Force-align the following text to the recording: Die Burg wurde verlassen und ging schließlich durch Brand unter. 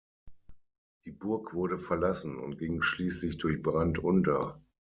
Die 1.05 1.11
Burg 1.11 1.53
wurde 1.53 1.77
verlassen 1.77 2.39
und 2.39 2.57
ging 2.57 2.81
schließlich 2.81 3.37
durch 3.37 3.61
Brand 3.61 3.99
unter. 3.99 4.59